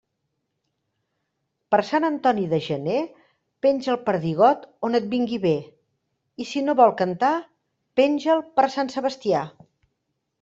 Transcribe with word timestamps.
Per 1.73 1.79
Sant 1.89 2.05
Antoni 2.07 2.45
de 2.53 2.59
gener 2.67 2.95
penja 3.65 3.91
el 3.95 3.99
perdigot 4.07 4.63
on 4.89 4.99
et 5.01 5.05
vingui 5.11 5.39
bé, 5.43 5.51
i 6.45 6.49
si 6.53 6.63
no 6.69 6.75
vol 6.81 6.95
cantar, 7.03 7.33
penja'l 8.03 8.43
per 8.57 8.67
Sant 8.77 8.91
Sebastià. 8.95 9.43